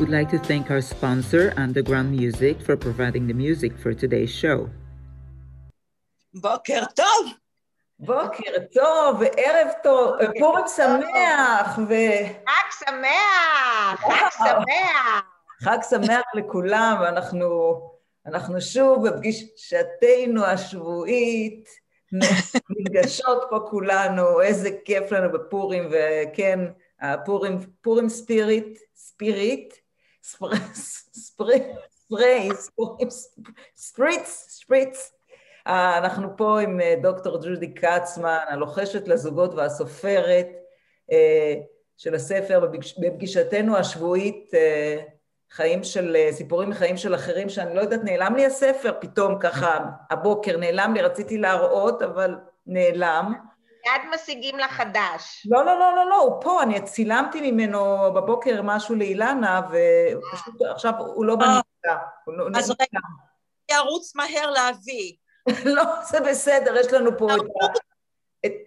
[0.00, 4.68] We'd like to thank our sponsor, Underground Music, for providing the music for today's show.
[6.34, 7.32] בוקר טוב.
[7.98, 11.94] בוקר טוב, וערב טוב, פורים שמח, ו...
[12.46, 15.22] חג שמח, חג שמח.
[15.62, 17.80] חג שמח לכולם, ואנחנו
[18.26, 21.68] אנחנו שוב בפגישתנו השבועית,
[22.70, 26.60] נפגשות פה כולנו, איזה כיף לנו בפורים, וכן,
[27.00, 29.74] הפורים, פורים ספיריט, ספיריט,
[30.24, 30.56] ספרי,
[33.74, 35.12] ספריץ, ספריץ.
[35.66, 40.48] אנחנו פה עם אה, דוקטור ג'ודי קצמן, הלוחשת לזוגות והסופרת
[41.12, 41.54] אה,
[41.96, 45.02] של הספר בפגישתנו השבועית, אה,
[45.50, 49.78] חיים של, סיפורים מחיים של אחרים, שאני לא יודעת, נעלם לי הספר פתאום ככה
[50.10, 53.34] הבוקר, נעלם לי, רציתי להראות, אבל נעלם.
[53.84, 55.46] מיד משיגים לחדש.
[55.50, 60.92] לא, לא, לא, לא, לא, הוא פה, אני צילמתי ממנו בבוקר משהו לאילנה, ופשוט עכשיו
[60.98, 61.96] הוא לא בנקודה.
[62.26, 63.00] לא- אז רגע,
[63.70, 65.12] ירוץ מהר להביא.
[65.76, 67.66] לא, זה בסדר, יש לנו פה את ה...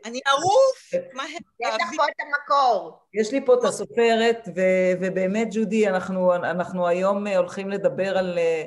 [0.06, 1.28] אני ארוף, מהר.
[1.59, 3.00] יש לך פה את המקור.
[3.14, 4.48] יש לי פה את הסופרת,
[5.02, 5.90] ובאמת, ג'ודי,
[6.44, 8.64] אנחנו היום הולכים לדבר על אה,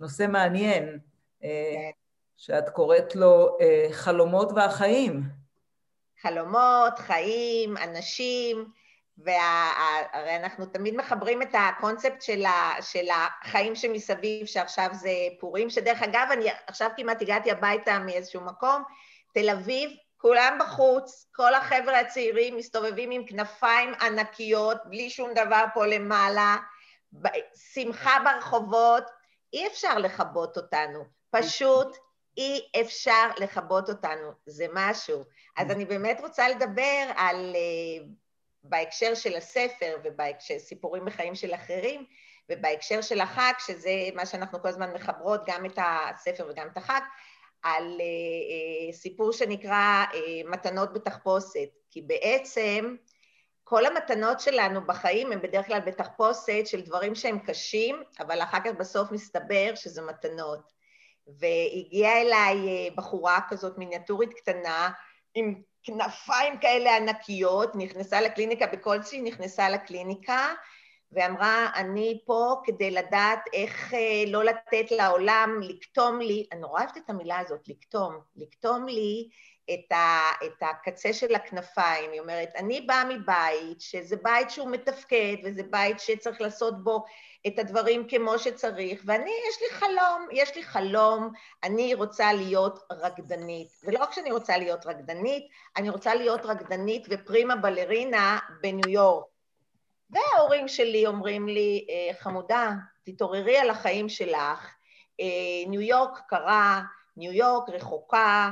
[0.00, 0.98] נושא מעניין,
[1.44, 1.90] אה, כן.
[2.36, 5.37] שאת קוראת לו אה, חלומות והחיים.
[6.22, 8.64] חלומות, חיים, אנשים,
[9.18, 15.10] והרי אנחנו תמיד מחברים את הקונספט של, ה, של החיים שמסביב, שעכשיו זה
[15.40, 18.82] פורים, שדרך אגב, אני עכשיו כמעט הגעתי הביתה מאיזשהו מקום,
[19.34, 25.86] תל אביב, כולם בחוץ, כל החבר'ה הצעירים מסתובבים עם כנפיים ענקיות, בלי שום דבר פה
[25.86, 26.56] למעלה,
[27.74, 29.04] שמחה ברחובות,
[29.52, 31.96] אי אפשר לכבות אותנו, פשוט
[32.38, 35.24] אי אפשר לכבות אותנו, זה משהו.
[35.56, 38.06] אז אני באמת רוצה לדבר על, אה,
[38.62, 42.04] בהקשר של הספר ובהקשר סיפורים בחיים של אחרים,
[42.50, 47.00] ובהקשר של החג, שזה מה שאנחנו כל הזמן מחברות, גם את הספר וגם את החג,
[47.62, 50.04] על uh, uh, סיפור שנקרא
[50.44, 52.96] מתנות בתחפושת, כי בעצם
[53.64, 58.70] כל המתנות שלנו בחיים הן בדרך כלל בתחפושת של דברים שהם קשים, אבל אחר כך
[58.78, 60.77] בסוף מסתבר שזה מתנות.
[61.38, 64.90] והגיעה אליי בחורה כזאת מיניאטורית קטנה,
[65.34, 70.54] עם כנפיים כאלה ענקיות, נכנסה לקליניקה, בכל שהיא נכנסה לקליניקה,
[71.12, 76.96] ואמרה, אני פה כדי לדעת איך אה, לא לתת לעולם לקטום לי, אני נורא אוהבת
[76.96, 79.28] את המילה הזאת, לקטום, לקטום לי
[79.74, 82.12] את, ה, את הקצה של הכנפיים.
[82.12, 87.04] היא אומרת, אני באה מבית, שזה בית שהוא מתפקד, וזה בית שצריך לעשות בו
[87.46, 91.32] את הדברים כמו שצריך, ואני, יש לי חלום, יש לי חלום,
[91.64, 93.68] אני רוצה להיות רקדנית.
[93.84, 95.44] ולא רק שאני רוצה להיות רקדנית,
[95.76, 99.24] אני רוצה להיות רקדנית ופרימה בלרינה בניו יורק.
[100.10, 102.72] וההורים שלי אומרים לי, אה, חמודה,
[103.04, 104.74] תתעוררי על החיים שלך,
[105.20, 106.82] אה, ניו יורק קרה,
[107.16, 108.50] ניו יורק רחוקה,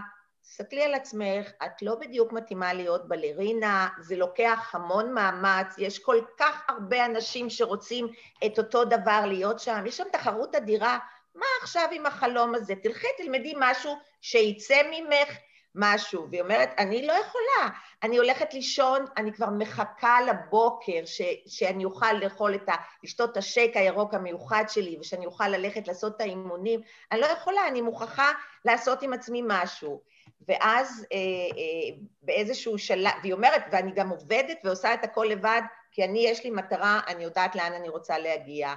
[0.48, 6.16] תסתכלי על עצמך, את לא בדיוק מתאימה להיות בלרינה, זה לוקח המון מאמץ, יש כל
[6.38, 8.08] כך הרבה אנשים שרוצים
[8.46, 10.98] את אותו דבר להיות שם, יש שם תחרות אדירה,
[11.34, 12.74] מה עכשיו עם החלום הזה?
[12.82, 15.28] תלכי, תלמדי משהו שיצא ממך
[15.74, 16.26] משהו.
[16.30, 17.68] והיא אומרת, אני לא יכולה,
[18.02, 22.74] אני הולכת לישון, אני כבר מחכה לבוקר ש, שאני אוכל לאכול את ה...
[23.04, 26.80] לשתות את השייק הירוק המיוחד שלי ושאני אוכל ללכת לעשות את האימונים,
[27.12, 28.32] אני לא יכולה, אני מוכרחה
[28.64, 30.15] לעשות עם עצמי משהו.
[30.48, 31.18] ואז אה,
[31.56, 36.44] אה, באיזשהו שלב, והיא אומרת, ואני גם עובדת ועושה את הכל לבד, כי אני, יש
[36.44, 38.74] לי מטרה, אני יודעת לאן אני רוצה להגיע.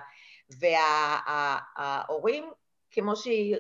[0.60, 2.50] וההורים, וה,
[2.92, 3.56] כמו שהיא,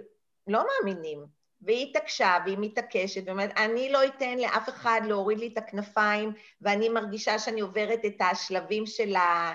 [0.48, 1.25] לא מאמינים,
[1.62, 6.90] והיא התעקשה והיא מתעקשת, ואומרת, אני לא אתן לאף אחד להוריד לי את הכנפיים, ואני
[6.90, 9.54] מרגישה שאני עוברת את השלבים של, ה,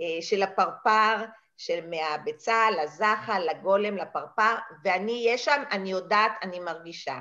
[0.00, 1.24] אה, של הפרפר,
[1.56, 7.18] של מהביצה לזחל, לגולם, לפרפר, ואני אהיה שם, אני יודעת, אני מרגישה.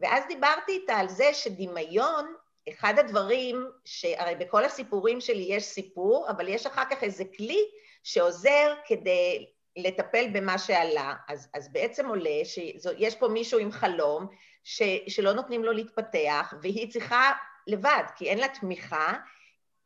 [0.00, 2.34] ואז דיברתי איתה על זה שדמיון,
[2.68, 7.60] אחד הדברים, שהרי בכל הסיפורים שלי יש סיפור, אבל יש אחר כך איזה כלי
[8.02, 11.14] שעוזר כדי לטפל במה שעלה.
[11.28, 14.26] אז, אז בעצם עולה שיש פה מישהו עם חלום
[14.64, 17.32] ש, שלא נותנים לו להתפתח, והיא צריכה
[17.66, 19.12] לבד, כי אין לה תמיכה,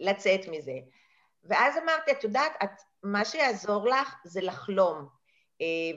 [0.01, 0.79] לצאת מזה.
[1.45, 2.71] ואז אמרתי, את יודעת, את
[3.03, 5.09] מה שיעזור לך זה לחלום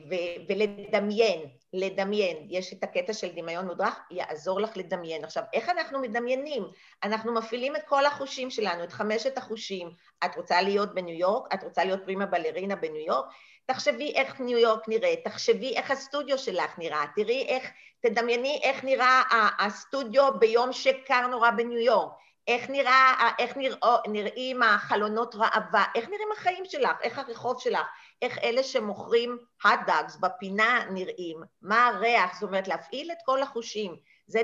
[0.10, 1.42] ו- ולדמיין,
[1.74, 2.38] לדמיין.
[2.50, 5.24] יש את הקטע של דמיון מודרך, יעזור לך לדמיין.
[5.24, 6.64] עכשיו, איך אנחנו מדמיינים?
[7.04, 9.90] אנחנו מפעילים את כל החושים שלנו, את חמשת החושים.
[10.26, 11.54] את רוצה להיות בניו יורק?
[11.54, 13.26] את רוצה להיות פרימה בלרינה בניו יורק?
[13.66, 17.70] תחשבי איך ניו יורק נראית, תחשבי איך הסטודיו שלך נראה, תראי איך,
[18.02, 19.22] תדמייני איך נראה
[19.60, 22.12] הסטודיו ביום שקר נורא בניו יורק,
[22.48, 27.88] איך, נראה, איך נראו, נראים החלונות ראווה, איך נראים החיים שלך, איך הרחוב שלך,
[28.22, 33.96] איך אלה שמוכרים hot dogs בפינה נראים, מה הריח, זאת אומרת להפעיל את כל החושים,
[34.28, 34.42] זה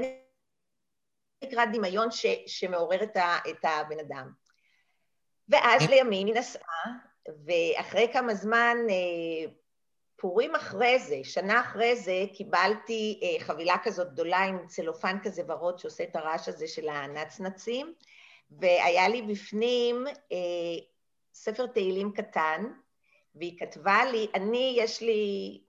[1.44, 4.31] נקרא דמיון ש, שמעורר את, ה, את הבן אדם.
[5.50, 6.85] ואז לימים היא נסעה,
[7.45, 9.51] ואחרי כמה זמן, אה,
[10.23, 15.79] פורים אחרי זה, שנה אחרי זה, קיבלתי אה, חבילה כזאת גדולה עם צלופן כזה ורוד
[15.79, 17.93] שעושה את הרעש הזה של הנצנצים,
[18.51, 20.37] והיה לי בפנים אה,
[21.33, 22.65] ספר תהילים קטן,
[23.35, 25.61] והיא כתבה לי, אני, יש לי,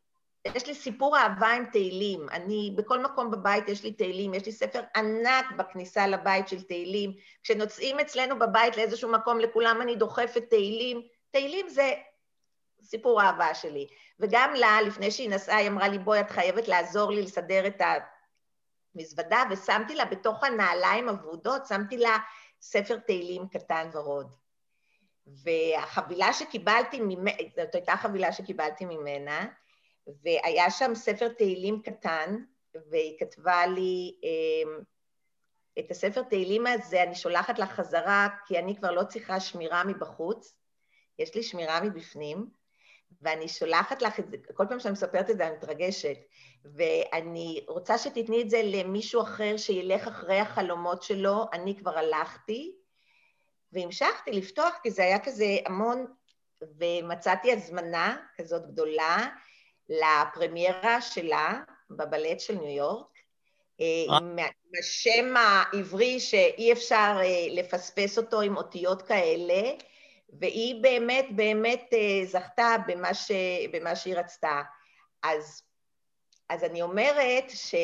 [0.44, 2.28] יש לי סיפור אהבה עם תהילים.
[2.28, 7.12] אני, בכל מקום בבית יש לי תהילים, יש לי ספר ענק בכניסה לבית של תהילים.
[7.42, 11.02] כשנוצאים אצלנו בבית לאיזשהו מקום, לכולם אני דוחפת תהילים.
[11.30, 11.92] תהילים זה
[12.82, 13.86] סיפור אהבה שלי.
[14.20, 17.82] וגם לה, לפני שהיא נסעה, היא אמרה לי, בואי, את חייבת לעזור לי לסדר את
[18.94, 22.16] המזוודה, ושמתי לה בתוך הנעליים הוורודות, שמתי לה
[22.60, 24.34] ספר תהילים קטן ורוד.
[25.26, 29.46] והחבילה שקיבלתי ממנה, זאת הייתה חבילה שקיבלתי ממנה,
[30.06, 32.36] והיה שם ספר תהילים קטן,
[32.90, 34.80] והיא כתבה לי, אמ,
[35.78, 40.54] את הספר תהילים הזה אני שולחת לך חזרה, כי אני כבר לא צריכה שמירה מבחוץ,
[41.18, 42.50] יש לי שמירה מבפנים,
[43.22, 46.16] ואני שולחת לך את זה, כל פעם שאני מספרת את זה אני מתרגשת,
[46.64, 52.72] ואני רוצה שתתני את זה למישהו אחר שילך אחרי החלומות שלו, אני כבר הלכתי,
[53.72, 56.06] והמשכתי לפתוח, כי זה היה כזה המון,
[56.78, 59.26] ומצאתי הזמנה כזאת גדולה
[59.88, 61.60] לפרמיירה שלה
[61.90, 63.06] בבלט של ניו יורק,
[63.80, 64.16] אה, אה.
[64.16, 64.38] עם
[64.80, 69.62] השם העברי שאי אפשר אה, לפספס אותו עם אותיות כאלה,
[70.40, 71.92] והיא באמת באמת
[72.24, 73.30] זכתה במה, ש,
[73.72, 74.62] במה שהיא רצתה.
[75.22, 75.62] אז,
[76.48, 77.74] אז אני אומרת, ש,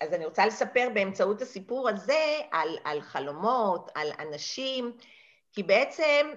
[0.00, 4.92] אז אני רוצה לספר באמצעות הסיפור הזה על, על חלומות, על אנשים,
[5.52, 6.30] כי בעצם,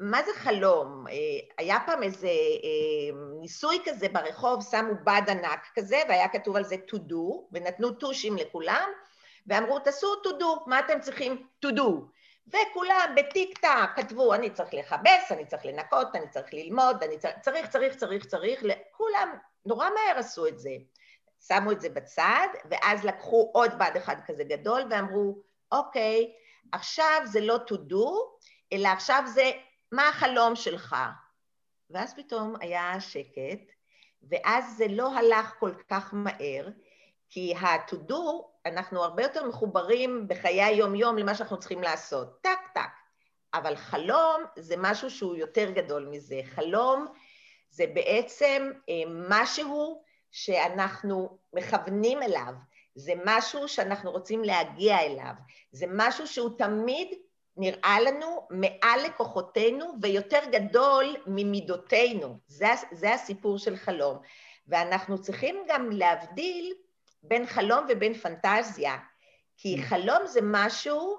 [0.00, 1.06] מה זה חלום?
[1.08, 1.14] אה,
[1.58, 6.76] היה פעם איזה אה, ניסוי כזה ברחוב, שמו בד ענק כזה, והיה כתוב על זה
[6.90, 7.14] to do,
[7.52, 8.88] ונתנו טושים לכולם,
[9.46, 11.82] ואמרו, תעשו to do, מה אתם צריכים to do?
[12.48, 17.68] וכולם בטיק טק כתבו, אני צריך לכבס, אני צריך לנקות, אני צריך ללמוד, אני צריך,
[17.68, 19.36] צריך, צריך, צריך, כולם
[19.66, 20.70] נורא מהר עשו את זה.
[21.46, 25.38] שמו את זה בצד, ואז לקחו עוד בד אחד כזה גדול ואמרו,
[25.72, 26.32] אוקיי,
[26.72, 28.06] עכשיו זה לא to do,
[28.72, 29.50] אלא עכשיו זה
[29.92, 30.96] מה החלום שלך.
[31.90, 33.72] ואז פתאום היה שקט,
[34.22, 36.68] ואז זה לא הלך כל כך מהר,
[37.28, 42.80] כי ה-to do, אנחנו הרבה יותר מחוברים בחיי היום-יום למה שאנחנו צריכים לעשות, טק טק.
[43.54, 46.40] אבל חלום זה משהו שהוא יותר גדול מזה.
[46.44, 47.06] חלום
[47.70, 48.94] זה בעצם אה,
[49.28, 52.52] משהו שאנחנו מכוונים אליו,
[52.94, 55.32] זה משהו שאנחנו רוצים להגיע אליו,
[55.72, 57.08] זה משהו שהוא תמיד
[57.56, 62.38] נראה לנו מעל לכוחותינו ויותר גדול ממידותינו.
[62.46, 64.18] זה, זה הסיפור של חלום.
[64.68, 66.74] ואנחנו צריכים גם להבדיל
[67.22, 68.96] בין חלום ובין פנטזיה,
[69.56, 69.82] כי mm.
[69.82, 71.16] חלום זה משהו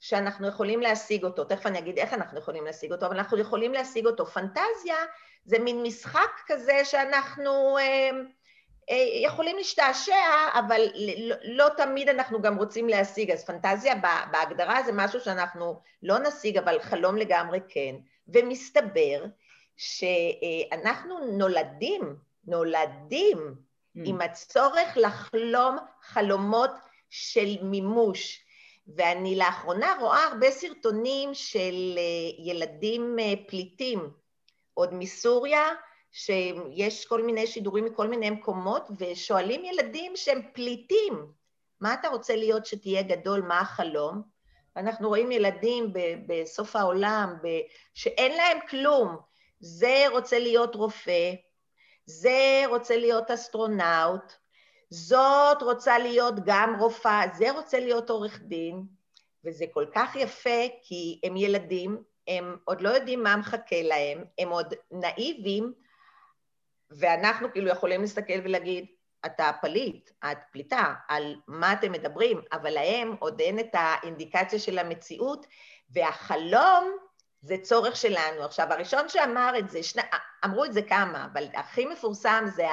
[0.00, 1.44] שאנחנו יכולים להשיג אותו.
[1.44, 4.26] תכף אני אגיד איך אנחנו יכולים להשיג אותו, אבל אנחנו יכולים להשיג אותו.
[4.26, 4.96] פנטזיה
[5.44, 7.78] זה מין משחק כזה שאנחנו...
[7.78, 8.10] אה,
[8.90, 10.14] אה, יכולים להשתעשע,
[10.54, 10.80] אבל
[11.18, 13.30] לא, לא תמיד אנחנו גם רוצים להשיג.
[13.30, 13.94] אז פנטזיה
[14.32, 17.94] בהגדרה זה משהו שאנחנו לא נשיג, אבל חלום לגמרי כן.
[18.28, 19.24] ומסתבר
[19.76, 22.16] שאנחנו נולדים,
[22.46, 23.54] נולדים.
[23.94, 26.70] עם הצורך לחלום חלומות
[27.10, 28.44] של מימוש.
[28.96, 34.10] ואני לאחרונה רואה הרבה סרטונים של אה, ילדים אה, פליטים,
[34.74, 35.64] עוד מסוריה,
[36.12, 41.26] שיש כל מיני שידורים מכל מיני מקומות, ושואלים ילדים שהם פליטים,
[41.80, 44.22] מה אתה רוצה להיות שתהיה גדול, מה החלום?
[44.76, 45.92] אנחנו רואים ילדים
[46.26, 47.34] בסוף העולם
[47.94, 49.16] שאין להם כלום.
[49.60, 51.34] זה רוצה להיות רופא,
[52.06, 54.32] זה רוצה להיות אסטרונאוט,
[54.90, 58.82] זאת רוצה להיות גם רופאה, זה רוצה להיות עורך דין,
[59.44, 64.48] וזה כל כך יפה כי הם ילדים, הם עוד לא יודעים מה מחכה להם, הם
[64.48, 65.72] עוד נאיבים,
[66.90, 68.86] ואנחנו כאילו יכולים להסתכל ולהגיד,
[69.26, 74.78] אתה פליט, את פליטה, על מה אתם מדברים, אבל להם עוד אין את האינדיקציה של
[74.78, 75.46] המציאות,
[75.90, 76.96] והחלום
[77.42, 78.44] זה צורך שלנו.
[78.44, 80.02] עכשיו, הראשון שאמר את זה, שני,
[80.44, 82.66] אמרו את זה כמה, אבל הכי מפורסם זה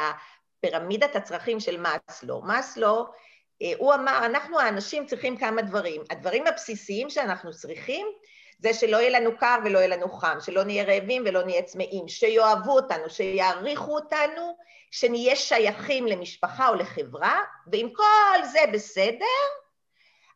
[0.61, 2.41] פירמידת הצרכים של מאסלו.
[2.41, 3.05] מאסלו,
[3.61, 6.01] אה, הוא אמר, אנחנו האנשים צריכים כמה דברים.
[6.09, 8.07] הדברים הבסיסיים שאנחנו צריכים
[8.59, 12.07] זה שלא יהיה לנו קר ולא יהיה לנו חם, שלא נהיה רעבים ולא נהיה צמאים,
[12.07, 14.57] שיאהבו אותנו, שיעריכו אותנו,
[14.91, 17.39] שנהיה שייכים למשפחה או לחברה,
[17.71, 19.25] ואם כל זה בסדר,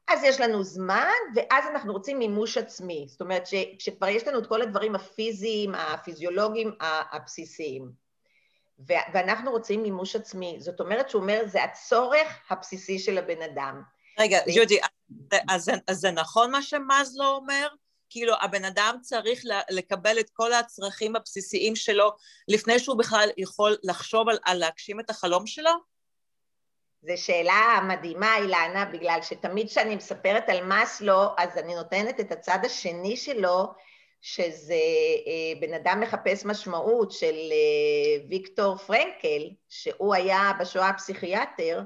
[0.07, 3.05] אז יש לנו זמן, ואז אנחנו רוצים מימוש עצמי.
[3.09, 3.43] זאת אומרת
[3.79, 6.71] שכבר יש לנו את כל הדברים הפיזיים, הפיזיולוגיים
[7.11, 8.03] הבסיסיים.
[8.87, 10.57] ואנחנו רוצים מימוש עצמי.
[10.59, 13.81] זאת אומרת שהוא אומר, זה הצורך הבסיסי של הבן אדם.
[14.19, 14.79] רגע, ג'ודי,
[15.49, 17.67] אז, אז זה נכון מה שמזלו אומר?
[18.09, 22.11] כאילו הבן אדם צריך לקבל את כל הצרכים הבסיסיים שלו
[22.47, 25.92] לפני שהוא בכלל יכול לחשוב על, על להגשים את החלום שלו?
[27.05, 32.59] זו שאלה מדהימה, אילנה, בגלל שתמיד כשאני מספרת על מאסלו, אז אני נותנת את הצד
[32.65, 33.73] השני שלו,
[34.21, 34.73] שזה
[35.27, 41.81] אה, בן אדם מחפש משמעות של אה, ויקטור פרנקל, שהוא היה בשואה הפסיכיאטר,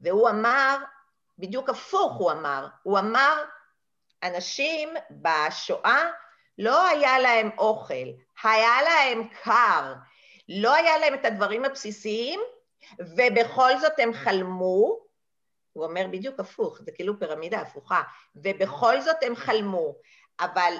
[0.00, 0.76] והוא אמר,
[1.38, 3.42] בדיוק הפוך הוא אמר, הוא אמר,
[4.22, 6.10] אנשים בשואה
[6.58, 8.08] לא היה להם אוכל,
[8.42, 9.94] היה להם קר,
[10.48, 12.40] לא היה להם את הדברים הבסיסיים,
[12.98, 14.98] ובכל זאת הם חלמו,
[15.72, 18.02] הוא אומר בדיוק הפוך, זה כאילו פירמידה הפוכה,
[18.36, 19.94] ובכל זאת הם חלמו,
[20.40, 20.74] אבל,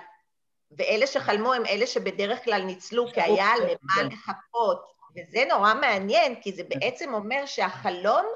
[0.71, 6.41] ואלה שחלמו הם אלה שבדרך כלל ניצלו, כי היה על מה לחכות, וזה נורא מעניין,
[6.41, 8.27] כי זה בעצם אומר שהחלום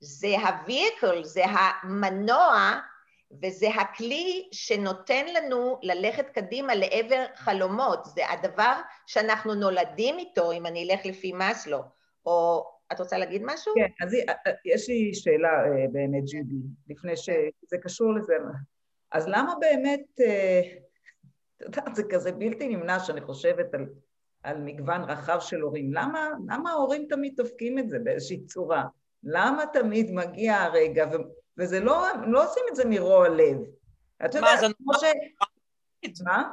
[0.00, 2.80] זה ה-vehicle, זה המנוע,
[3.42, 8.72] וזה הכלי שנותן לנו ללכת קדימה לעבר חלומות, זה הדבר
[9.06, 11.82] שאנחנו נולדים איתו, אם אני אלך לפי מאסלו,
[12.26, 13.74] או את רוצה להגיד משהו?
[13.74, 14.16] כן, אז
[14.64, 18.34] יש לי שאלה אה, באמת, ג'ודי, לפני שזה קשור לזה.
[19.12, 20.60] אז למה באמת, אה,
[21.68, 23.86] את יודעת, זה כזה בלתי נמנע שאני חושבת על,
[24.42, 25.92] על מגוון רחב של הורים.
[25.92, 28.84] למה, למה ההורים תמיד דופקים את זה באיזושהי צורה?
[29.24, 31.16] למה תמיד מגיע הרגע, ו,
[31.58, 33.58] וזה לא, הם לא עושים את זה מרוע לב.
[34.24, 35.04] את יודעת, כמו ש...
[36.24, 36.50] מה?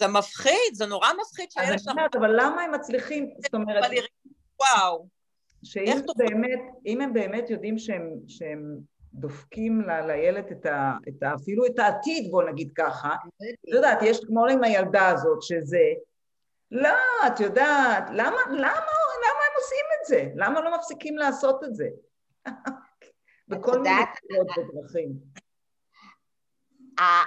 [0.00, 1.74] זה מפחיד, זה נורא מפחיד שיש לך...
[1.74, 3.84] אז אני יודעת, אבל למה הם מצליחים, זאת אומרת...
[4.60, 5.17] וואו.
[5.64, 8.78] שאם באמת, אם הם באמת יודעים שהם, שהם
[9.14, 13.98] דופקים ל, לילד את ה, את ה, אפילו את העתיד, בוא נגיד ככה, את יודעת,
[14.02, 15.84] יש כמו עם הילדה הזאת, שזה,
[16.70, 18.92] לא, את יודעת, למה, למה,
[19.24, 20.28] למה הם עושים את זה?
[20.34, 21.88] למה לא מפסיקים לעשות את זה?
[23.48, 24.00] בכל מיני
[24.74, 25.12] דרכים.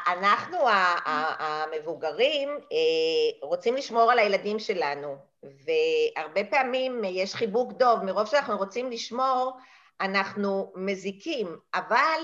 [0.08, 0.58] אנחנו
[1.40, 8.92] המבוגרים אה, רוצים לשמור על הילדים שלנו, והרבה פעמים יש חיבוק דוב, מרוב שאנחנו רוצים
[8.92, 9.58] לשמור,
[10.02, 12.20] אנחנו מזיקים, אבל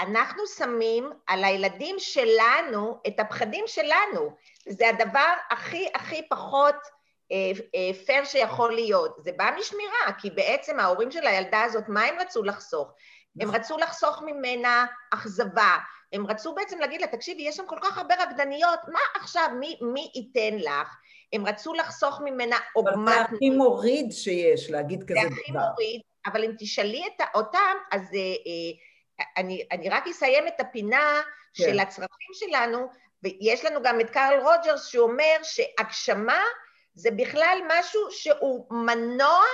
[0.00, 4.36] אנחנו שמים על הילדים שלנו את הפחדים שלנו.
[4.68, 6.74] זה הדבר הכי הכי פחות
[8.06, 9.16] פייר אה, אה, שיכול להיות.
[9.18, 12.92] זה בא משמירה, כי בעצם ההורים של הילדה הזאת, מה הם רצו לחסוך?
[13.40, 13.50] הם.
[13.50, 15.76] רצו לחסוך ממנה אכזבה,
[16.12, 19.78] הם רצו בעצם להגיד לה, תקשיבי, יש שם כל כך הרבה רקדניות, מה עכשיו, מי,
[19.82, 20.96] מי ייתן לך?
[21.32, 22.94] הם רצו לחסוך ממנה עוגמת...
[22.94, 25.28] אבל זה הכי מוריד שיש, להגיד כזה דבר.
[25.28, 30.48] זה הכי מוריד, אבל אם תשאלי את, אותם, אז אה, אה, אני, אני רק אסיים
[30.48, 31.22] את הפינה
[31.54, 31.64] כן.
[31.64, 32.88] של הצרכים שלנו,
[33.22, 36.42] ויש לנו גם את קרל רוג'רס שאומר שהגשמה
[36.94, 39.44] זה בכלל משהו שהוא מנוע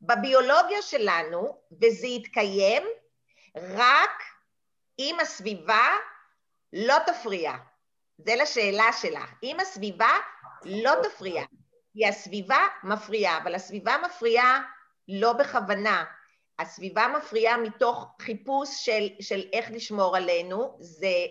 [0.00, 2.82] בביולוגיה שלנו, וזה יתקיים
[3.56, 4.22] רק
[4.98, 5.88] אם הסביבה
[6.72, 7.52] לא תפריע.
[8.18, 9.30] זה לשאלה שלך.
[9.42, 10.10] אם הסביבה
[10.64, 11.42] לא תפריע,
[11.92, 14.62] כי הסביבה מפריעה, אבל הסביבה מפריעה
[15.08, 16.04] לא בכוונה.
[16.58, 21.26] הסביבה מפריעה מתוך חיפוש של, של איך לשמור עלינו, זה...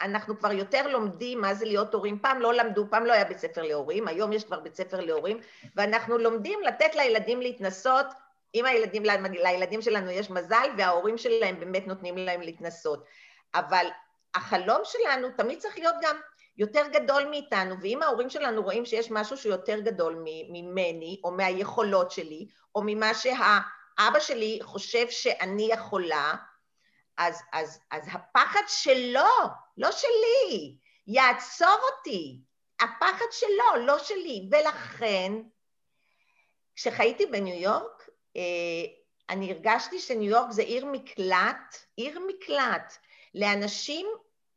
[0.00, 2.18] אנחנו כבר יותר לומדים מה זה להיות הורים.
[2.18, 5.40] פעם לא למדו, פעם לא היה בית ספר להורים, היום יש כבר בית ספר להורים,
[5.76, 8.06] ואנחנו לומדים לתת לילדים להתנסות
[8.54, 13.04] אם הילדים, לילדים שלנו יש מזל וההורים שלהם באמת נותנים להם להתנסות.
[13.54, 13.86] אבל
[14.34, 16.16] החלום שלנו תמיד צריך להיות גם
[16.56, 22.10] יותר גדול מאיתנו, ואם ההורים שלנו רואים שיש משהו שהוא יותר גדול ממני, או מהיכולות
[22.10, 26.34] שלי, או ממה שהאבא שלי חושב שאני יכולה,
[27.16, 29.30] אז, אז, אז הפחד שלו,
[29.76, 32.40] לא שלי, יעצור אותי.
[32.80, 34.48] הפחד שלו, לא שלי.
[34.52, 35.32] ולכן,
[36.76, 38.42] כשחייתי בניו יורק, אה,
[39.30, 42.96] אני הרגשתי שניו יורק זה עיר מקלט, עיר מקלט
[43.34, 44.06] לאנשים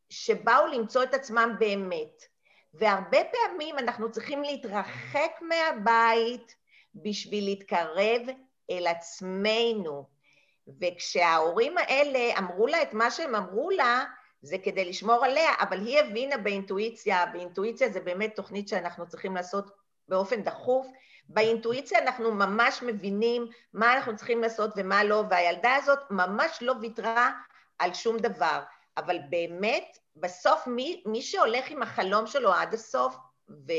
[0.10, 2.24] שבאו למצוא את עצמם באמת.
[2.74, 6.56] והרבה פעמים אנחנו צריכים להתרחק מהבית
[6.96, 8.22] בשביל להתקרב
[8.72, 10.18] אל עצמנו.
[10.82, 14.04] וכשההורים האלה אמרו לה את מה שהם אמרו לה,
[14.42, 19.72] זה כדי לשמור עליה, אבל היא הבינה באינטואיציה, באינטואיציה זה באמת תוכנית שאנחנו צריכים לעשות
[20.08, 20.88] באופן דחוף.
[21.30, 27.32] באינטואיציה אנחנו ממש מבינים מה אנחנו צריכים לעשות ומה לא, והילדה הזאת ממש לא ויתרה
[27.80, 28.60] על שום דבר.
[28.98, 33.16] אבל באמת, בסוף מי, מי שהולך עם החלום שלו עד הסוף
[33.50, 33.72] ו,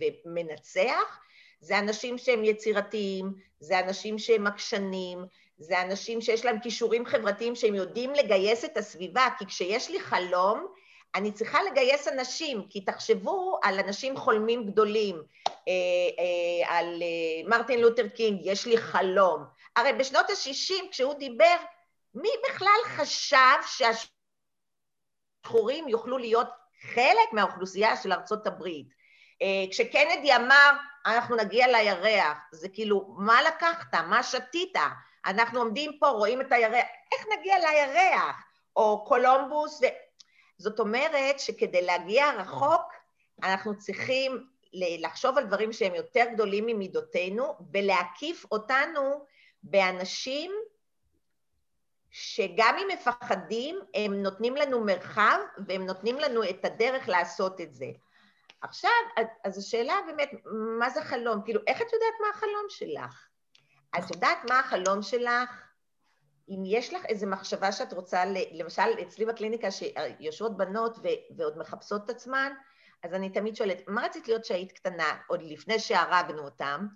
[0.00, 1.18] ומנצח,
[1.60, 5.24] זה אנשים שהם יצירתיים, זה אנשים שהם עקשנים,
[5.58, 10.66] זה אנשים שיש להם כישורים חברתיים שהם יודעים לגייס את הסביבה, כי כשיש לי חלום,
[11.14, 15.72] אני צריכה לגייס אנשים, כי תחשבו על אנשים חולמים גדולים, אה,
[16.18, 19.44] אה, על אה, מרטין לותר קינג, יש לי חלום.
[19.76, 21.56] הרי בשנות ה-60, כשהוא דיבר,
[22.14, 23.56] מי בכלל חשב
[25.46, 26.48] שהשחורים יוכלו להיות
[26.94, 28.86] חלק מהאוכלוסייה של ארצות הברית?
[29.70, 30.70] כשקנדי אמר,
[31.06, 33.94] אנחנו נגיע לירח, זה כאילו, מה לקחת?
[33.94, 34.72] מה שתית?
[35.26, 36.84] אנחנו עומדים פה, רואים את הירח,
[37.14, 38.36] איך נגיע לירח?
[38.76, 39.86] או קולומבוס, ו...
[40.58, 42.92] זאת אומרת שכדי להגיע רחוק,
[43.42, 49.24] אנחנו צריכים לחשוב על דברים שהם יותר גדולים ממידותינו, ולהקיף אותנו
[49.62, 50.52] באנשים
[52.18, 57.86] שגם אם מפחדים, הם נותנים לנו מרחב והם נותנים לנו את הדרך לעשות את זה.
[58.62, 58.90] עכשיו,
[59.44, 60.30] אז השאלה באמת,
[60.78, 61.42] מה זה חלום?
[61.44, 63.28] כאילו, איך את יודעת מה החלום שלך?
[63.98, 65.62] את יודעת מה החלום שלך?
[66.48, 72.04] אם יש לך איזו מחשבה שאת רוצה, למשל, אצלי בקליניקה שיושבות בנות ו- ועוד מחפשות
[72.04, 72.52] את עצמן,
[73.02, 76.86] אז אני תמיד שואלת, מה רצית להיות שהיית קטנה, עוד לפני שהרגנו אותם?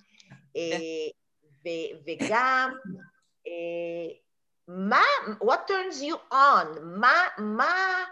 [0.56, 0.60] אה,
[1.64, 2.70] ו- וגם,
[3.46, 4.29] אה,
[4.68, 5.02] מה,
[5.44, 6.80] what turns you on?
[6.82, 8.04] מה, מה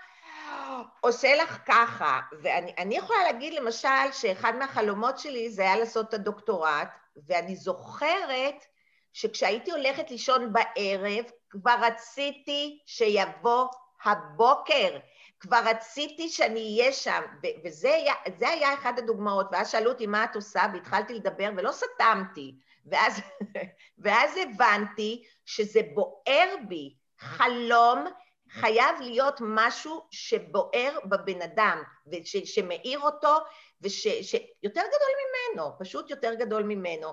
[1.00, 2.21] עושה לך ככה?
[2.43, 6.88] ואני יכולה להגיד למשל שאחד מהחלומות שלי זה היה לעשות את הדוקטורט,
[7.26, 8.64] ואני זוכרת
[9.12, 13.67] שכשהייתי הולכת לישון בערב, כבר רציתי שיבוא
[14.05, 14.99] הבוקר,
[15.40, 17.23] כבר רציתי שאני אהיה שם,
[17.64, 22.55] וזה היה, היה אחד הדוגמאות, ואז שאלו אותי מה את עושה, והתחלתי לדבר ולא סתמתי,
[22.90, 23.21] ואז,
[24.04, 28.06] ואז הבנתי שזה בוער בי, חלום
[28.50, 33.36] חייב להיות משהו שבוער בבן אדם, ושמאיר אותו,
[33.80, 37.08] ושיותר גדול ממנו, פשוט יותר גדול ממנו,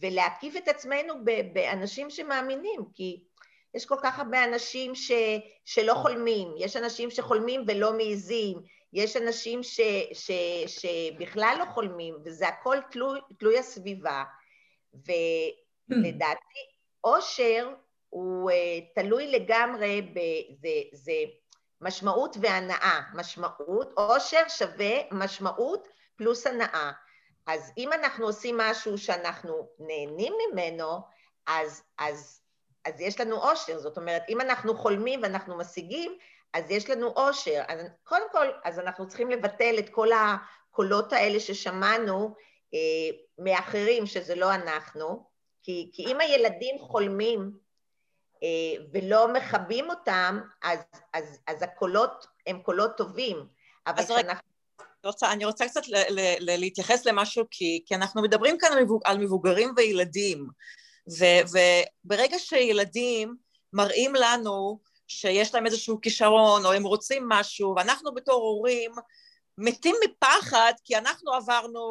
[0.00, 1.14] ולהקיף את עצמנו
[1.52, 3.20] באנשים שמאמינים, כי
[3.74, 5.12] יש כל כך הרבה אנשים ש,
[5.64, 8.58] שלא חולמים, יש אנשים שחולמים ולא מעיזים,
[8.92, 9.80] יש אנשים ש,
[10.12, 10.30] ש,
[10.66, 14.24] שבכלל לא חולמים, וזה הכל תלוי, תלוי הסביבה,
[14.94, 16.60] ולדעתי
[17.04, 17.70] אושר
[18.08, 18.54] הוא uh,
[18.94, 20.12] תלוי לגמרי,
[20.60, 21.12] זה, זה
[21.80, 26.90] משמעות והנאה, משמעות, אושר שווה משמעות פלוס הנאה.
[27.46, 31.00] אז אם אנחנו עושים משהו שאנחנו נהנים ממנו,
[31.46, 32.40] אז, אז,
[32.84, 33.78] אז יש לנו אושר.
[33.78, 36.18] זאת אומרת, אם אנחנו חולמים ואנחנו משיגים,
[36.52, 37.62] אז יש לנו אושר.
[37.68, 42.34] אז קודם כל, אז אנחנו צריכים לבטל את כל הקולות האלה ששמענו
[43.38, 45.26] מאחרים, שזה לא אנחנו,
[45.62, 47.50] כי, כי אם הילדים חולמים
[48.42, 50.78] אה, ולא מכבים אותם, אז,
[51.12, 53.46] אז, אז הקולות הם קולות טובים.
[53.86, 54.48] אבל כשאנחנו...
[55.04, 58.68] רוצה, אני רוצה קצת ל, ל, ל, להתייחס למשהו, כי, כי אנחנו מדברים כאן
[59.04, 60.48] על מבוגרים וילדים,
[61.18, 61.24] ו,
[62.04, 63.36] וברגע שילדים
[63.72, 64.78] מראים לנו
[65.08, 68.92] שיש להם איזשהו כישרון, או הם רוצים משהו, ואנחנו בתור הורים
[69.58, 71.90] מתים מפחד, כי אנחנו עברנו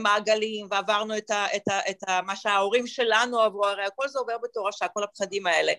[0.00, 4.18] מעגלים, ועברנו את, ה, את, ה, את ה, מה שההורים שלנו עברו, הרי הכל זה
[4.18, 5.72] עובר בתורשה, כל הפחדים האלה.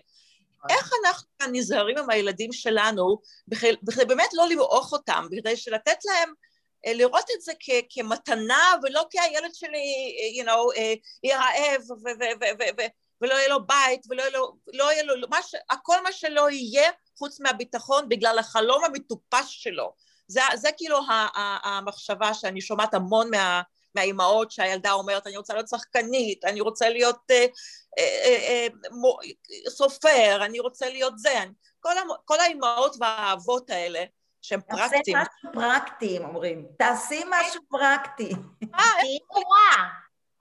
[0.70, 3.18] איך אנחנו נזהרים עם הילדים שלנו,
[3.82, 6.32] בכדי באמת לא למעוך אותם, בכדי שלתת להם
[6.86, 11.82] אה, לראות את זה כ- כמתנה ולא כי הילד שלי, you know, אה, יהיה רעב
[13.20, 16.50] ולא יהיה לו בית ולא יהיה לו, לא יהיה לו, מה ש- הכל מה שלא
[16.50, 19.92] יהיה חוץ מהביטחון בגלל החלום המטופש שלו.
[20.26, 20.98] זה, זה כאילו
[21.64, 23.62] המחשבה שאני שומעת המון מה,
[23.94, 27.46] מהאימהות שהילדה אומרת, אני רוצה להיות שחקנית, אני רוצה להיות אה,
[27.98, 31.44] אה, אה, אה, סופר, אני רוצה להיות זה.
[31.80, 34.04] כל, כל האימהות והאבות האלה,
[34.42, 35.16] שהם פרקטיים.
[35.16, 36.66] תעשה משהו פרקטי, הם אומרים.
[36.78, 38.32] תעשי משהו פרקטי.
[38.74, 38.84] אה,
[39.30, 39.88] מורה.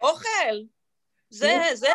[0.02, 0.56] אוכל.
[1.30, 1.88] זה, זה.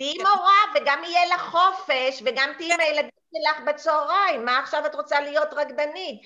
[0.00, 4.94] תהיי מורה וגם יהיה לך חופש וגם תהיי עם הילדים שלך בצהריים, מה עכשיו את
[4.94, 6.20] רוצה להיות רקדנית?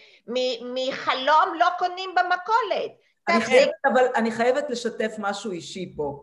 [0.75, 2.93] מחלום לא קונים במכולת.
[3.29, 6.23] אני חייבת, אבל אני חייבת לשתף משהו אישי פה.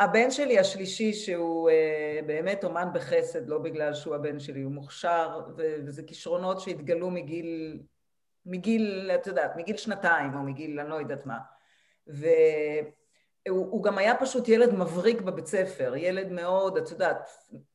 [0.00, 5.40] הבן שלי השלישי, שהוא uh, באמת אומן בחסד, לא בגלל שהוא הבן שלי, הוא מוכשר,
[5.56, 7.80] וזה כישרונות שהתגלו מגיל,
[8.46, 11.38] מגיל, את יודעת, מגיל שנתיים, או מגיל, אני לא יודעת מה.
[12.08, 12.26] ו...
[13.48, 17.28] הוא, הוא גם היה פשוט ילד מבריק בבית ספר, ילד מאוד, את יודעת,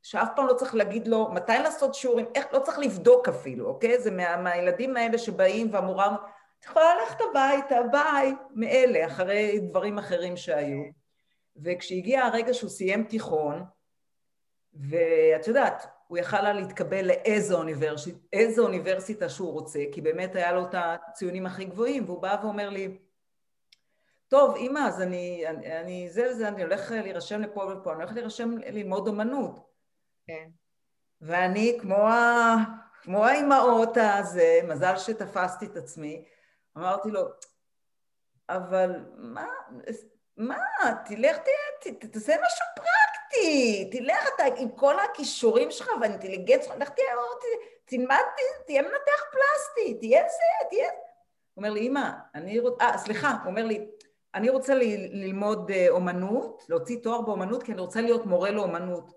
[0.04, 4.00] שאף פעם לא צריך להגיד לו מתי לעשות שיעורים, איך, לא צריך לבדוק אפילו, אוקיי?
[4.02, 6.16] זה מה, מהילדים האלה שבאים והמורה,
[6.60, 10.84] את יכולה ללכת הביתה, ביי, מאלה, אחרי דברים אחרים שהיו.
[11.64, 13.64] וכשהגיע הרגע שהוא סיים תיכון,
[14.74, 20.52] ואת יודעת, הוא יכל לה להתקבל לאיזו אוניברסיטה, איזו אוניברסיטה שהוא רוצה, כי באמת היה
[20.52, 22.98] לו את הציונים הכי גבוהים, והוא בא ואומר לי,
[24.30, 28.16] טוב, אימא, אז אני, אני, אני זה וזה, אני הולך להירשם לפה ופה, אני הולך
[28.16, 29.60] להירשם ללמוד אומנות.
[30.28, 30.50] כן.
[31.22, 32.56] ואני, כמו, ה,
[33.02, 36.26] כמו האימהות הזה, מזל שתפסתי את עצמי,
[36.78, 37.22] אמרתי לו,
[38.50, 39.46] אבל מה,
[40.38, 40.58] מה,
[41.06, 41.48] תלך, ת,
[41.80, 47.08] ת, תעשה משהו פרקטי, תלך אתה עם כל הכישורים שלך והאינטליגנציה שלך, לך תהיה,
[47.86, 48.24] תלמד,
[48.66, 50.90] תהיה מנתח פלסטי, תהיה זה, תהיה...
[50.90, 50.98] הוא
[51.58, 53.88] אומר לי, אמא, אני רוצה, אה, סליחה, הוא אומר לי,
[54.36, 59.12] אני רוצה ל, ללמוד אה, אומנות, להוציא תואר באומנות, כי אני רוצה להיות מורה לאומנות.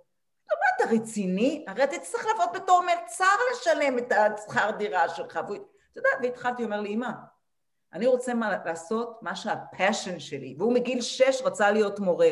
[0.51, 1.65] לא, מה, אתה רציני?
[1.69, 5.37] הרי אתה תצטרך לעבוד בתור מלצר לשלם את השכר דירה שלך.
[5.37, 5.53] אתה
[5.97, 7.11] יודע, והתחלתי, אומר לי, אמא,
[7.93, 12.31] אני רוצה מה, לעשות מה שהפאשן שלי, והוא מגיל שש רצה להיות מורה.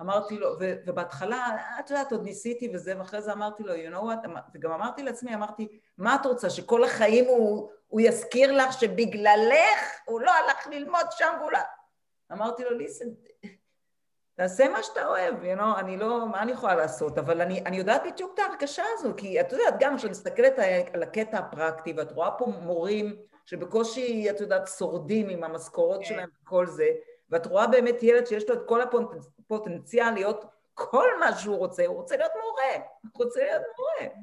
[0.00, 4.02] אמרתי לו, ו, ובהתחלה, את יודעת, עוד ניסיתי וזה, ואחרי זה אמרתי לו, you know
[4.02, 10.00] what, וגם אמרתי לעצמי, אמרתי, מה את רוצה, שכל החיים הוא, הוא יזכיר לך שבגללך
[10.04, 11.58] הוא לא הלך ללמוד שם והוא לא...
[12.32, 13.06] אמרתי לו, ליסן,
[14.34, 17.18] תעשה מה שאתה אוהב, you know, אני לא, מה אני יכולה לעשות?
[17.18, 20.58] אבל אני, אני יודעת בדיוק את ההרגשה הזו, כי את יודעת, גם כשאני מסתכלת
[20.92, 26.04] על הקטע הפרקטי, ואת רואה פה מורים שבקושי, את יודעת, שורדים עם המשכורות כן.
[26.04, 26.88] שלהם וכל זה,
[27.30, 31.96] ואת רואה באמת ילד שיש לו את כל הפוטנציאל להיות כל מה שהוא רוצה, הוא
[31.96, 34.14] רוצה להיות מורה, הוא רוצה להיות מורה.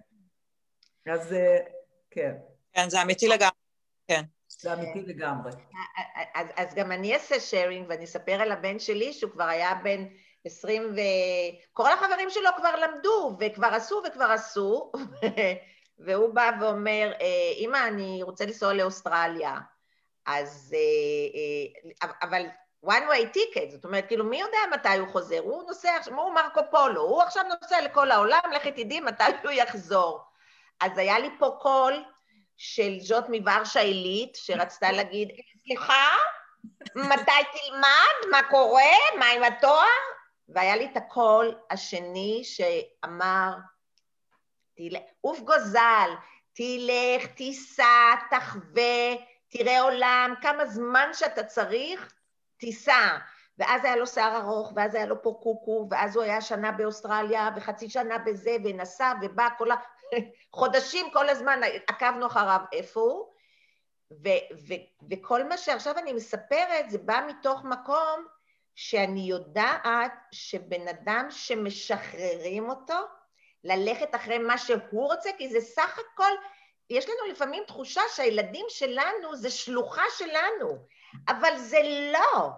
[1.06, 1.58] אז אה,
[2.12, 2.36] כן.
[2.74, 3.52] כן, זה אמיתי לגמרי,
[4.08, 4.22] כן.
[4.66, 5.52] זה אמיתי לגמרי.
[6.36, 10.06] אז, אז גם אני אעשה שיירינג ואני אספר על הבן שלי שהוא כבר היה בן
[10.46, 11.00] עשרים ו...
[11.74, 14.92] כל החברים שלו כבר למדו וכבר עשו וכבר עשו
[16.06, 19.58] והוא בא ואומר, אה, אמא, אני רוצה לנסוע לאוסטרליה.
[20.26, 22.46] אז, אה, אה, אבל
[22.86, 25.40] one way ticket, זאת אומרת, כאילו, מי יודע מתי הוא חוזר?
[25.40, 30.22] הוא נוסע, הוא מרקו פולו, הוא עכשיו נוסע לכל העולם, לכי תדעי מתי הוא יחזור.
[30.80, 32.04] אז היה לי פה קול
[32.58, 35.30] של זאת מוורשה עילית, שרצתה להגיד,
[35.64, 36.08] סליחה,
[36.96, 38.32] מתי תלמד?
[38.32, 38.92] מה קורה?
[39.20, 39.86] מה עם התואר?
[40.50, 43.54] והיה לי את הקול השני שאמר,
[45.22, 46.10] עוף גוזל,
[46.54, 49.16] תלך, תיסע, תחווה,
[49.50, 52.14] תראה עולם, כמה זמן שאתה צריך,
[52.58, 53.18] תיסע.
[53.58, 57.50] ואז היה לו שיער ארוך, ואז היה לו פה קוקו, ואז הוא היה שנה באוסטרליה,
[57.56, 59.76] וחצי שנה בזה, ונסע, ובא כל ה...
[60.52, 63.34] חודשים כל הזמן עקבנו אחריו איפה הוא,
[64.12, 68.26] ו- ו- וכל מה שעכשיו אני מספרת זה בא מתוך מקום
[68.76, 72.96] שאני יודעת שבן אדם שמשחררים אותו,
[73.64, 76.32] ללכת אחרי מה שהוא רוצה, כי זה סך הכל,
[76.90, 80.78] יש לנו לפעמים תחושה שהילדים שלנו זה שלוחה שלנו,
[81.28, 81.80] אבל זה
[82.14, 82.50] לא.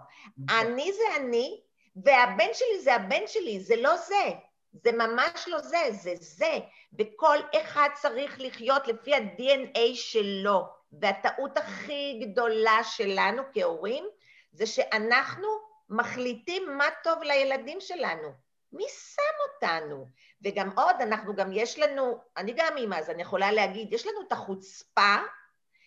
[0.60, 1.60] אני זה אני,
[2.04, 4.30] והבן שלי זה הבן שלי, זה לא זה.
[4.72, 6.58] זה ממש לא זה, זה זה.
[6.98, 10.78] וכל אחד צריך לחיות לפי ה-DNA שלו.
[10.92, 14.04] והטעות הכי גדולה שלנו כהורים
[14.52, 15.48] זה שאנחנו
[15.88, 18.32] מחליטים מה טוב לילדים שלנו.
[18.72, 19.22] מי שם
[19.54, 20.06] אותנו?
[20.44, 24.20] וגם עוד, אנחנו גם, יש לנו, אני גם אימא, אז אני יכולה להגיד, יש לנו
[24.26, 25.16] את החוצפה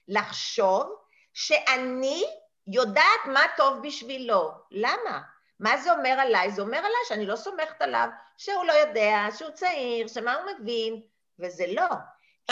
[0.07, 0.95] לחשוב
[1.33, 2.23] שאני
[2.67, 4.51] יודעת מה טוב בשבילו.
[4.71, 5.21] למה?
[5.59, 6.51] מה זה אומר עליי?
[6.51, 8.09] זה אומר עליי שאני לא סומכת עליו,
[8.43, 11.01] שהוא לא יודע, שהוא צעיר, שמה הוא מבין,
[11.39, 11.85] וזה לא.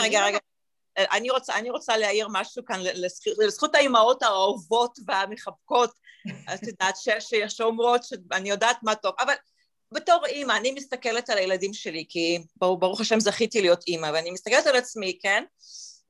[0.00, 0.38] רגע, רגע.
[0.98, 5.90] אני רוצה, אני רוצה להעיר משהו כאן לזכות, לזכות האימהות האהובות והמחבקות,
[6.54, 6.94] את יודעת,
[7.48, 9.34] שאומרות שאני יודעת מה טוב, אבל
[9.92, 14.66] בתור אימא, אני מסתכלת על הילדים שלי, כי ברוך, השם זכיתי להיות אימא, ואני מסתכלת
[14.66, 15.44] על עצמי, כן?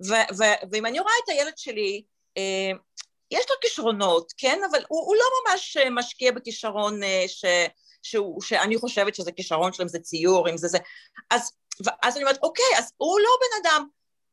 [0.09, 2.03] ו- ו- ואם אני רואה את הילד שלי,
[2.37, 2.71] אה,
[3.31, 4.61] יש לו כישרונות, כן?
[4.71, 7.45] אבל הוא, הוא לא ממש אה, משקיע בכישרון אה, ש,
[8.02, 10.78] שהוא, שאני חושבת שזה כישרון שלו, אם זה ציור, אם זה זה.
[11.30, 11.52] אז,
[12.02, 13.86] אז אני אומרת, אוקיי, אז הוא לא בן אדם,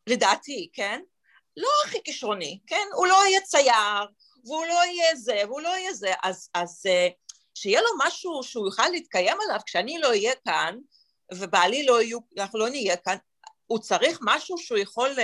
[0.08, 1.02] לדעתי, כן?
[1.58, 2.88] לא הכי כישרוני, כן?
[2.96, 4.08] הוא לא יהיה צייר,
[4.46, 6.84] והוא לא יהיה זה, והוא לא יהיה זה, אז, אז
[7.56, 10.78] שיהיה לו משהו שהוא יוכל להתקיים עליו כשאני לא אהיה כאן,
[11.34, 13.18] ובעלי לא יהיו, אנחנו לא נהיה כאן,
[13.66, 15.16] הוא צריך משהו שהוא יכול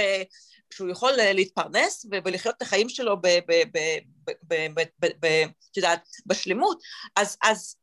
[0.74, 3.14] שהוא יכול אה, להתפרנס ולחיות את החיים שלו.
[5.72, 6.82] את יודעת, בשלמות.
[7.16, 7.76] אז, אז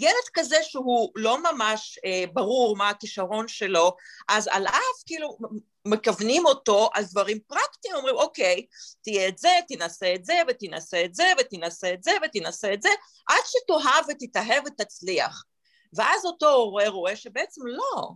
[0.00, 3.96] ילד כזה שהוא לא ממש אה, ברור מה הכישרון שלו,
[4.28, 5.38] אז על אף כאילו
[5.84, 8.66] מכוונים אותו על דברים פרקטיים, אומרים אוקיי,
[9.02, 12.88] תהיה את זה, תנסה את זה, ותנסה את זה, ותנסה את זה, ותנסה את זה,
[13.28, 15.44] עד שתאהב ותתאהב ותצליח.
[15.92, 18.08] ואז אותו הורה רואה שבעצם לא,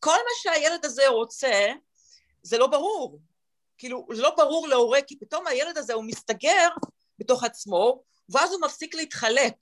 [0.00, 1.66] כל מה שהילד הזה רוצה
[2.42, 3.18] זה לא ברור.
[3.78, 6.68] כאילו, זה לא ברור להורה, כי פתאום הילד הזה הוא מסתגר
[7.18, 9.54] בתוך עצמו, ואז הוא מפסיק להתחלק.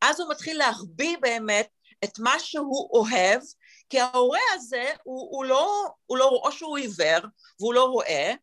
[0.00, 1.68] אז הוא מתחיל להחביא באמת
[2.04, 3.42] את מה שהוא אוהב,
[3.90, 7.20] כי ההורה הזה הוא, הוא, לא, הוא לא, או שהוא עיוור
[7.60, 8.34] והוא לא רואה,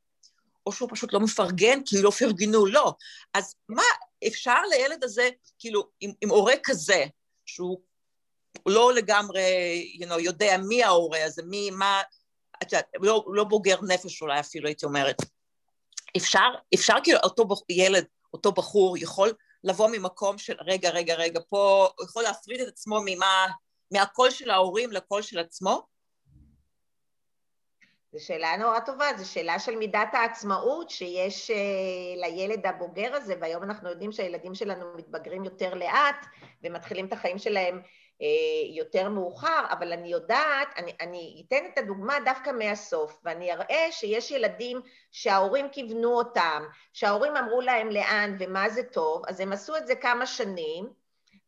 [0.65, 2.93] או שהוא פשוט לא מפרגן כי לא פרגנו לו.
[3.33, 3.83] אז מה,
[4.27, 7.05] אפשר לילד הזה, כאילו, עם, עם הורה כזה,
[7.45, 7.81] שהוא
[8.65, 9.41] לא לגמרי,
[10.01, 12.01] you know, יודע מי ההורה הזה, מי, מה,
[12.63, 15.15] את יודעת, לא, לא בוגר נפש אולי אפילו, הייתי אומרת.
[16.17, 19.33] אפשר, אפשר כאילו, אותו ילד, אותו בחור יכול
[19.67, 23.47] לבוא ממקום של רגע, רגע, רגע, פה הוא יכול להפריד את עצמו ממה,
[23.91, 25.87] מהקול של ההורים לקול של עצמו?
[28.11, 33.63] זו שאלה נורא טובה, זו שאלה של מידת העצמאות שיש uh, לילד הבוגר הזה, והיום
[33.63, 36.25] אנחנו יודעים שהילדים שלנו מתבגרים יותר לאט
[36.63, 37.81] ומתחילים את החיים שלהם
[38.69, 44.31] יותר מאוחר, אבל אני יודעת, אני, אני אתן את הדוגמה דווקא מהסוף, ואני אראה שיש
[44.31, 49.87] ילדים שההורים כיוונו אותם, שההורים אמרו להם לאן ומה זה טוב, אז הם עשו את
[49.87, 50.89] זה כמה שנים,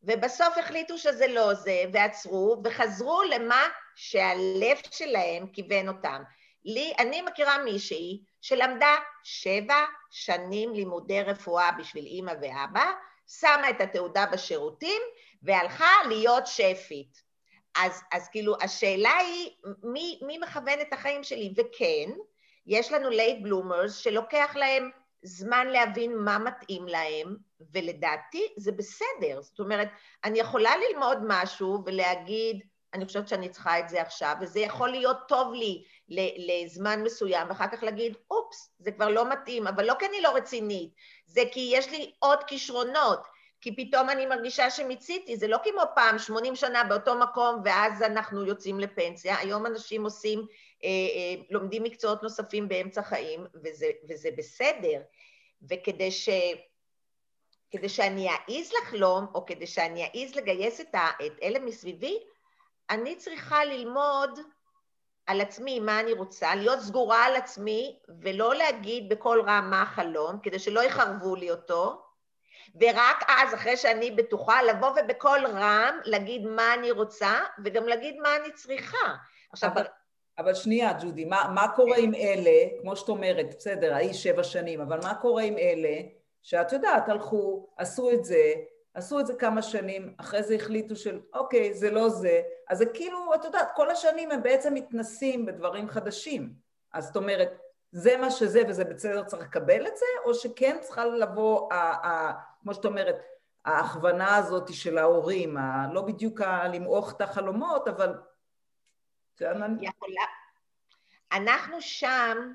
[0.03, 6.23] ובסוף החליטו שזה לא זה, ועצרו, וחזרו למה שהלב שלהם כיוון אותם.
[6.65, 12.91] לי, אני מכירה מישהי שלמדה שבע שנים לימודי רפואה בשביל אימא ואבא,
[13.27, 15.01] שמה את התעודה בשירותים
[15.41, 17.29] והלכה להיות שפית.
[17.75, 19.51] אז, אז כאילו השאלה היא
[19.83, 22.09] מי, מי מכוון את החיים שלי, וכן,
[22.65, 24.89] יש לנו late bloomers שלוקח להם
[25.21, 27.35] זמן להבין מה מתאים להם,
[27.73, 29.41] ולדעתי זה בסדר.
[29.41, 29.89] זאת אומרת,
[30.23, 35.17] אני יכולה ללמוד משהו ולהגיד, אני חושבת שאני צריכה את זה עכשיו, וזה יכול להיות
[35.27, 35.83] טוב לי
[36.47, 40.35] לזמן מסוים, ואחר כך להגיד, אופס, זה כבר לא מתאים, אבל לא כי אני לא
[40.35, 40.91] רצינית,
[41.25, 43.19] זה כי יש לי עוד כישרונות,
[43.61, 48.45] כי פתאום אני מרגישה שמיציתי, זה לא כמו פעם, 80 שנה באותו מקום, ואז אנחנו
[48.45, 49.37] יוצאים לפנסיה.
[49.37, 50.39] היום אנשים עושים,
[50.83, 55.01] אה, אה, לומדים מקצועות נוספים באמצע חיים, וזה, וזה בסדר.
[55.69, 56.29] וכדי ש...
[57.71, 62.19] כדי שאני אעז לחלום, או כדי שאני אעז לגייס את, ה, את אלה מסביבי,
[62.89, 64.39] אני צריכה ללמוד
[65.25, 70.39] על עצמי מה אני רוצה, להיות סגורה על עצמי, ולא להגיד בקול רם מה החלום,
[70.43, 72.08] כדי שלא יחרבו לי אותו,
[72.81, 77.31] ורק אז, אחרי שאני בטוחה, לבוא ובקול רם להגיד מה אני רוצה,
[77.63, 79.15] וגם להגיד מה אני צריכה.
[79.51, 79.69] עכשיו...
[79.69, 79.83] אבל,
[80.37, 84.81] אבל שנייה, ג'ודי, מה, מה קורה עם אלה, כמו שאת אומרת, בסדר, היית שבע שנים,
[84.81, 85.97] אבל מה קורה עם אלה
[86.41, 88.53] שאת יודעת, הלכו, עשו את זה,
[88.93, 92.85] עשו את זה כמה שנים, אחרי זה החליטו של אוקיי, זה לא זה, אז זה
[92.85, 96.53] כאילו, את יודעת, כל השנים הם בעצם מתנסים בדברים חדשים.
[96.93, 97.57] אז זאת אומרת,
[97.91, 102.33] זה מה שזה וזה בסדר, צריך לקבל את זה, או שכן צריכה לבוא, ה, ה,
[102.61, 103.15] כמו שאת אומרת,
[103.65, 106.41] ההכוונה הזאת של ההורים, ה, לא בדיוק
[106.73, 108.21] למעוך את החלומות, אבל...
[109.81, 110.21] יכולה.
[111.31, 112.53] אנחנו שם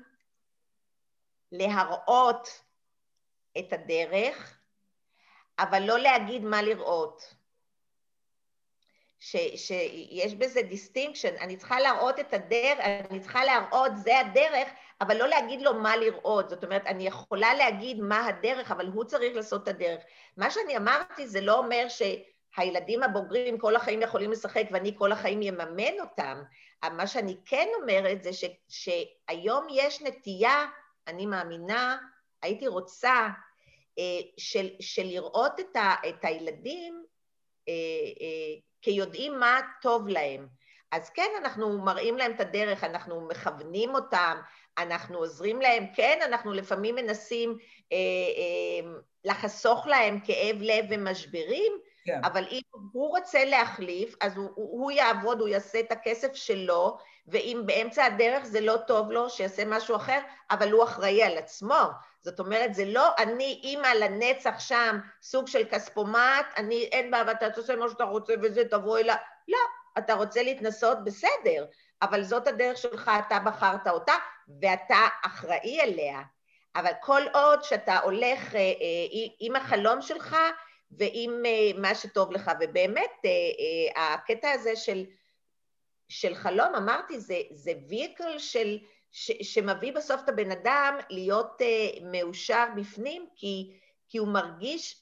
[1.51, 2.61] להראות
[3.57, 4.57] את הדרך,
[5.59, 7.35] אבל לא להגיד מה לראות.
[9.25, 14.69] ש, שיש בזה distinction, אני צריכה להראות את הדרך, אני צריכה להראות זה הדרך,
[15.01, 16.49] אבל לא להגיד לו מה לראות.
[16.49, 20.03] זאת אומרת, אני יכולה להגיד מה הדרך, אבל הוא צריך לעשות את הדרך.
[20.37, 25.41] מה שאני אמרתי זה לא אומר שהילדים הבוגרים כל החיים יכולים לשחק ואני כל החיים
[25.41, 26.43] יממן אותם.
[26.91, 30.65] מה שאני כן אומרת זה ש, שהיום יש נטייה,
[31.07, 31.97] אני מאמינה,
[32.41, 33.27] הייתי רוצה
[33.99, 34.03] אה,
[34.37, 37.05] של, של לראות את, ה, את הילדים
[38.87, 40.47] אה, כיודעים מה טוב להם.
[40.91, 44.37] אז כן, אנחנו מראים להם את הדרך, אנחנו מכוונים אותם,
[44.77, 47.57] אנחנו עוזרים להם, כן, אנחנו לפעמים מנסים
[47.91, 48.91] אה, אה,
[49.25, 51.73] לחסוך להם כאב לב ומשברים,
[52.05, 52.21] כן.
[52.23, 57.61] אבל אם הוא רוצה להחליף, אז הוא, הוא יעבוד, הוא יעשה את הכסף שלו, ואם
[57.65, 60.19] באמצע הדרך זה לא טוב לו, שיעשה משהו אחר,
[60.51, 61.81] אבל הוא אחראי על עצמו.
[62.21, 67.49] זאת אומרת, זה לא אני אימא לנצח שם, סוג של כספומט, אני אין בעיה, ואתה
[67.49, 69.15] תעשה מה שאתה רוצה וזה, תבוא אליי.
[69.47, 69.57] לא,
[69.97, 71.65] אתה רוצה להתנסות, בסדר,
[72.01, 74.13] אבל זאת הדרך שלך, אתה בחרת אותה,
[74.61, 76.21] ואתה אחראי אליה.
[76.75, 80.35] אבל כל עוד שאתה הולך אה, אה, עם החלום שלך
[80.91, 83.11] ועם אה, מה שטוב לך, ובאמת
[83.95, 85.05] הקטע הזה של,
[86.09, 88.77] של חלום, אמרתי, זה, זה ויקל של,
[89.11, 91.61] ש, שמביא בסוף את הבן אדם להיות
[92.01, 93.71] מאושר בפנים, כי,
[94.07, 95.01] כי הוא מרגיש,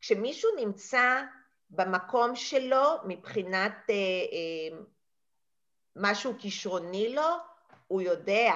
[0.00, 1.22] כשמישהו נמצא
[1.70, 4.78] במקום שלו מבחינת אה, אה,
[5.96, 7.36] משהו כישרוני לו,
[7.86, 8.52] הוא יודע.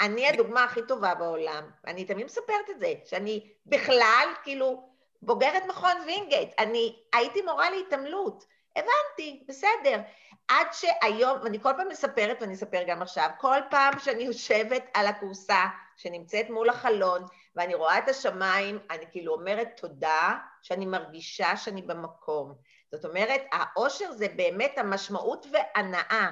[0.00, 4.91] אני הדוגמה הכי טובה בעולם, אני תמיד מספרת את זה, שאני בכלל, כאילו,
[5.22, 8.44] בוגרת מכון וינגייט, אני הייתי מורה להתעמלות,
[8.76, 10.00] הבנתי, בסדר.
[10.48, 15.06] עד שהיום, ואני כל פעם מספרת, ואני אספר גם עכשיו, כל פעם שאני יושבת על
[15.06, 15.64] הכורסה
[15.96, 17.24] שנמצאת מול החלון,
[17.56, 22.54] ואני רואה את השמיים, אני כאילו אומרת תודה שאני מרגישה שאני במקום.
[22.92, 26.30] זאת אומרת, האושר זה באמת המשמעות והנאה,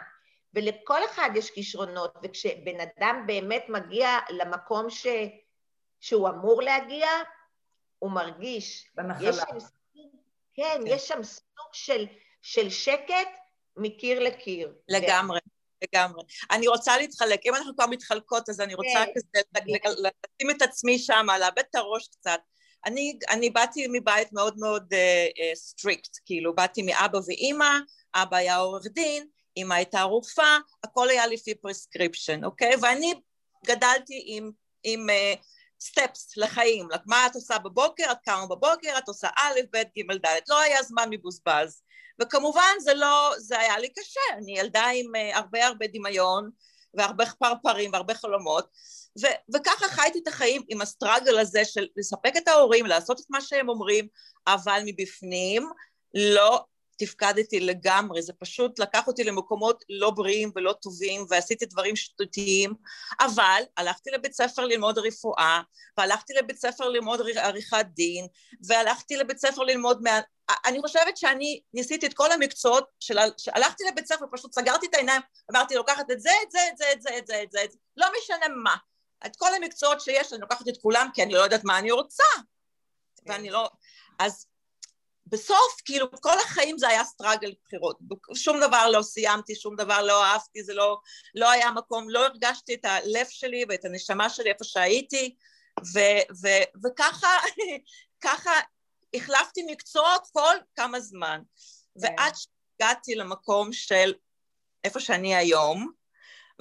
[0.55, 5.07] ולכל אחד יש כישרונות, וכשבן אדם באמת מגיע למקום ש...
[6.01, 7.09] שהוא אמור להגיע,
[8.01, 8.91] הוא מרגיש.
[8.95, 9.29] בנחלה.
[9.29, 9.59] יש שם,
[9.95, 10.01] כן,
[10.55, 12.07] כן, יש שם סוג של,
[12.43, 13.29] של שקט
[13.77, 14.73] מקיר לקיר.
[14.89, 15.39] לגמרי.
[15.95, 16.23] לגמרי.
[16.51, 19.13] אני רוצה להתחלק, אם אנחנו כבר מתחלקות, אז אני רוצה כן.
[19.15, 22.41] כזה לשים את עצמי שם, לאבד את הראש קצת.
[22.87, 24.95] אני, אני באתי מבית מאוד מאוד
[25.55, 27.79] strict, uh, uh, כאילו באתי מאבא ואימא,
[28.15, 32.73] אבא היה עורך דין, אימא הייתה רופאה, הכל היה לפי prescription, אוקיי?
[32.83, 33.15] ואני
[33.67, 34.51] גדלתי עם,
[34.85, 35.07] עם
[35.81, 40.41] steps לחיים, מה את עושה בבוקר, את קמה בבוקר, את עושה א', ב', ג', ד',
[40.49, 41.83] לא היה זמן מבוזבז.
[42.21, 46.51] וכמובן זה לא, זה היה לי קשה, אני ילדה עם uh, הרבה הרבה דמיון
[46.95, 48.69] והרבה פרפרים והרבה חלומות,
[49.23, 53.41] ו- וככה חייתי את החיים עם הסטראגל הזה של לספק את ההורים, לעשות את מה
[53.41, 54.09] שהם אומרים,
[54.47, 55.69] אבל מבפנים
[56.15, 56.65] לא
[57.01, 62.75] תפקדתי לגמרי, זה פשוט לקח אותי למקומות לא בריאים ולא טובים, ועשיתי דברים שטותיים,
[63.21, 65.61] אבל הלכתי לבית ספר ללמוד רפואה,
[65.99, 68.27] והלכתי לבית ספר ללמוד עריכת דין,
[68.67, 70.03] והלכתי לבית ספר ללמוד...
[70.03, 70.21] מה...
[70.67, 73.19] אני חושבת שאני ניסיתי את כל המקצועות, של...
[73.55, 76.93] הלכתי לבית ספר, פשוט סגרתי את העיניים, אמרתי לוקחת את זה, את זה, את זה,
[76.93, 78.77] את זה, את זה, את זה, את זה, לא משנה מה.
[79.27, 82.25] את כל המקצועות שיש, אני לוקחת את כולם, כי אני לא יודעת מה אני רוצה.
[83.27, 83.71] ואני לא...
[84.19, 84.47] אז
[85.31, 87.99] בסוף, כאילו, כל החיים זה היה סטראגל בחירות.
[88.35, 91.01] שום דבר לא סיימתי, שום דבר לא אהבתי, זה לא,
[91.35, 95.37] לא היה מקום, לא הרגשתי את הלב שלי ואת הנשמה שלי איפה שהייתי,
[95.95, 95.99] ו,
[96.43, 96.49] ו,
[96.85, 97.29] וככה,
[98.25, 98.51] ככה
[99.15, 101.41] החלפתי מקצועות כל כמה זמן.
[101.97, 104.13] ועד שהגעתי למקום של
[104.85, 105.93] איפה שאני היום,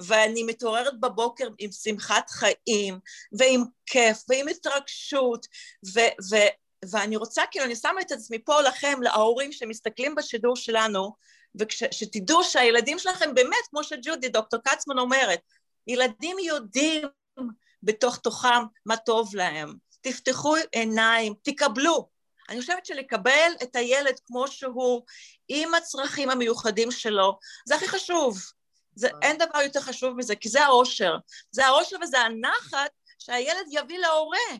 [0.00, 2.98] ואני מתעוררת בבוקר עם שמחת חיים,
[3.38, 5.46] ועם כיף, ועם התרגשות,
[5.94, 11.14] ו- ו- ואני רוצה, כאילו, אני שמה את עצמי פה לכם, להורים שמסתכלים בשידור שלנו,
[11.54, 15.40] ושתדעו שהילדים שלכם באמת, כמו שג'ודי, דוקטור קצמן אומרת,
[15.86, 17.02] ילדים יודעים
[17.82, 19.74] בתוך תוכם מה טוב להם.
[20.00, 22.08] תפתחו עיניים, תקבלו.
[22.48, 25.02] אני חושבת שלקבל את הילד כמו שהוא,
[25.48, 28.38] עם הצרכים המיוחדים שלו, זה הכי חשוב.
[28.94, 31.16] זה, אין דבר יותר חשוב מזה, כי זה האושר.
[31.50, 34.56] זה האושר וזה הנחת שהילד יביא להורה.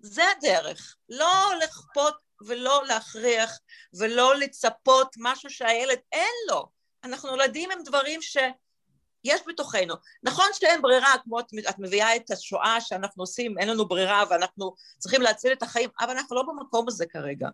[0.00, 0.96] זה הדרך.
[1.08, 2.14] לא לכפות
[2.46, 3.58] ולא להכריח
[3.94, 6.68] ולא לצפות משהו שהילד אין לו.
[7.04, 9.94] אנחנו נולדים עם דברים שיש בתוכנו.
[10.22, 14.74] נכון שאין ברירה, כמו את, את מביאה את השואה שאנחנו עושים, אין לנו ברירה ואנחנו
[14.98, 17.48] צריכים להציל את החיים, אבל אנחנו לא במקום הזה כרגע.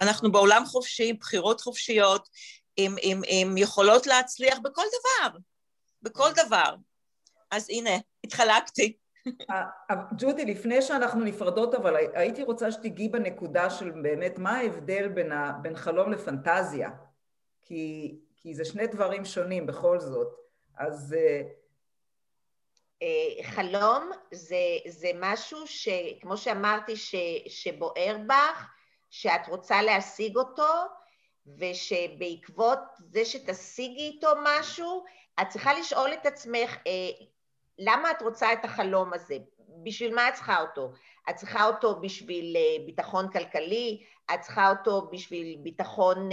[0.00, 2.28] אנחנו בעולם חופשי, עם בחירות חופשיות,
[2.76, 5.38] עם, עם, עם יכולות להצליח בכל דבר,
[6.02, 6.74] בכל דבר.
[7.50, 7.90] אז הנה,
[8.24, 8.96] התחלקתי.
[10.18, 15.52] ג'ודי, לפני שאנחנו נפרדות, אבל הייתי רוצה שתיגעי בנקודה של באמת מה ההבדל בין, ה,
[15.62, 16.90] בין חלום לפנטזיה,
[17.62, 20.28] כי, כי זה שני דברים שונים בכל זאת.
[20.76, 21.16] אז...
[23.42, 24.56] חלום זה,
[24.88, 27.14] זה משהו שכמו שאמרתי, ש,
[27.46, 28.66] שבוער בך,
[29.10, 30.72] שאת רוצה להשיג אותו,
[31.58, 35.04] ושבעקבות זה שתשיגי איתו משהו,
[35.40, 36.76] את צריכה לשאול את עצמך,
[37.80, 39.36] למה את רוצה את החלום הזה?
[39.82, 40.92] בשביל מה את צריכה אותו?
[41.30, 44.02] את צריכה אותו בשביל ביטחון כלכלי,
[44.34, 46.28] את צריכה אותו בשביל ביטחון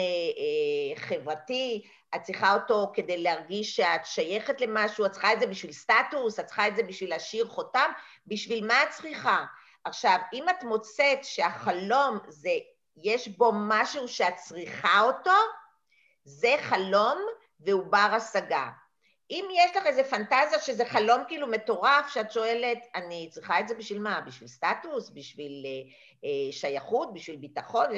[0.96, 6.40] חברתי, את צריכה אותו כדי להרגיש שאת שייכת למשהו, את צריכה את זה בשביל סטטוס,
[6.40, 7.92] את צריכה את זה בשביל להשאיר חותם,
[8.28, 9.46] בשביל מה את צריכה?
[9.84, 12.50] עכשיו, אם את מוצאת שהחלום זה,
[12.98, 15.32] יש בו משהו שאת צריכה אותו,
[16.24, 17.18] זה חלום
[17.60, 18.70] והוא בר השגה.
[19.32, 23.76] אם יש לך איזה פנטזיה שזה חלום כאילו מטורף, שאת שואלת, אני צריכה את זה
[23.76, 24.22] בשביל מה?
[24.22, 25.10] בשביל סטטוס?
[25.10, 25.66] בשביל
[26.24, 27.14] אה, שייכות?
[27.14, 27.90] בשביל ביטחון?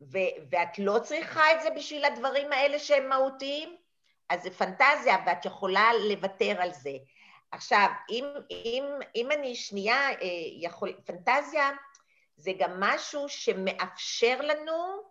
[0.00, 3.76] ו- ואת לא צריכה את זה בשביל הדברים האלה שהם מהותיים?
[4.28, 6.92] אז זה פנטזיה ואת יכולה לוותר על זה.
[7.50, 8.84] עכשיו, אם, אם,
[9.16, 10.16] אם אני שנייה אה,
[10.60, 10.92] יכול...
[11.04, 11.70] פנטזיה
[12.36, 15.02] זה גם משהו שמאפשר לנו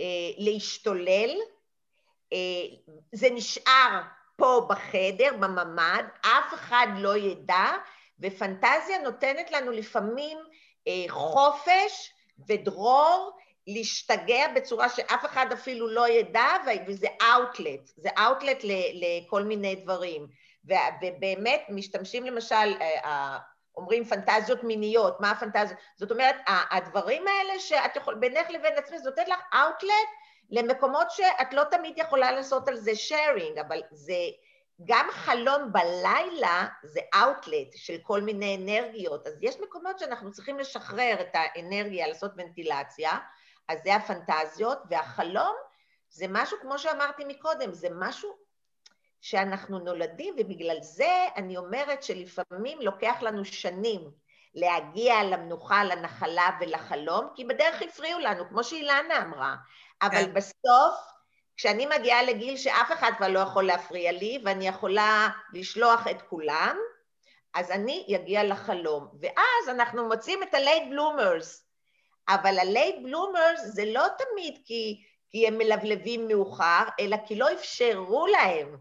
[0.00, 1.30] אה, להשתולל,
[2.32, 2.38] אה,
[3.12, 4.02] זה נשאר
[4.42, 7.66] פה בחדר, בממ"ד, אף אחד לא ידע,
[8.20, 10.38] ופנטזיה נותנת לנו לפעמים
[10.88, 12.12] אה, חופש
[12.48, 16.46] ודרור להשתגע בצורה שאף אחד אפילו לא ידע,
[16.86, 18.64] וזה אאוטלט, זה אאוטלט
[18.94, 20.26] לכל מיני דברים.
[20.64, 23.38] ובאמת משתמשים למשל, אה,
[23.76, 25.80] אומרים פנטזיות מיניות, מה הפנטזיות?
[25.96, 30.08] זאת אומרת, הדברים האלה שאת יכולה, בינך לבין עצמך, זה נותן לך אאוטלט
[30.52, 34.14] למקומות שאת לא תמיד יכולה לעשות על זה שיירינג, אבל זה,
[34.84, 41.16] גם חלום בלילה זה אאוטלט של כל מיני אנרגיות, אז יש מקומות שאנחנו צריכים לשחרר
[41.20, 43.10] את האנרגיה, לעשות ונטילציה,
[43.68, 45.54] אז זה הפנטזיות, והחלום
[46.10, 48.36] זה משהו, כמו שאמרתי מקודם, זה משהו
[49.20, 54.10] שאנחנו נולדים, ובגלל זה אני אומרת שלפעמים לוקח לנו שנים
[54.54, 59.54] להגיע למנוחה, לנחלה ולחלום, כי בדרך הפריעו לנו, כמו שאילנה אמרה,
[60.02, 60.34] אבל כן.
[60.34, 61.12] בסוף,
[61.56, 66.76] כשאני מגיעה לגיל שאף אחד כבר לא יכול להפריע לי, ואני יכולה לשלוח את כולם,
[67.54, 69.08] אז אני אגיע לחלום.
[69.20, 71.62] ואז אנחנו מוצאים את ה-late bloomers,
[72.28, 78.26] אבל ה-late bloomers זה לא תמיד כי, כי הם מלבלבים מאוחר, אלא כי לא אפשרו
[78.26, 78.76] להם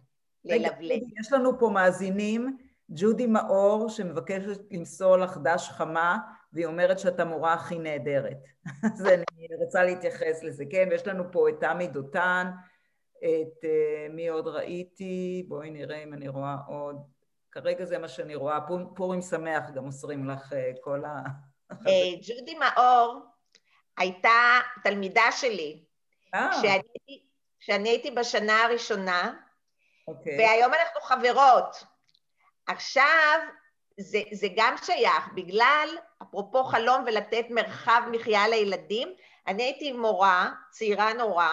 [0.45, 0.99] ללבלב.
[1.19, 2.57] יש לנו פה מאזינים,
[2.95, 6.17] ג'ודי מאור, שמבקשת למסור לך דש חמה,
[6.53, 8.37] והיא אומרת שאת המורה הכי נהדרת.
[8.93, 10.87] אז אני רוצה להתייחס לזה, כן?
[10.91, 12.47] ויש לנו פה את תמי דותן,
[13.17, 16.95] את uh, מי עוד ראיתי, בואי נראה אם אני רואה עוד.
[17.51, 18.59] כרגע זה מה שאני רואה,
[18.95, 21.23] פורים שמח גם מוסרים לך uh, כל ה...
[21.87, 23.19] אה, ג'ודי מאור
[23.97, 25.83] הייתה תלמידה שלי.
[27.59, 30.07] כשאני הייתי בשנה הראשונה, okay.
[30.07, 30.37] אוקיי.
[30.37, 31.90] והיום אנחנו חברות.
[32.71, 33.39] עכשיו,
[33.99, 35.89] זה, זה גם שייך, בגלל,
[36.21, 39.13] אפרופו חלום ולתת מרחב מחיה לילדים,
[39.47, 41.49] אני הייתי מורה, צעירה נורא,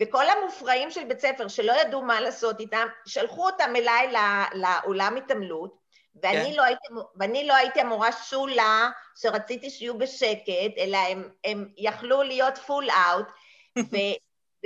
[0.00, 4.12] וכל המופרעים של בית ספר שלא ידעו מה לעשות איתם, שלחו אותם אליי
[4.54, 5.78] לאולם התעמלות,
[6.22, 6.56] ואני, כן.
[6.56, 6.86] לא הייתי,
[7.16, 13.26] ואני לא הייתי המורה שולה, שרציתי שיהיו בשקט, אלא הם, הם יכלו להיות פול אאוט,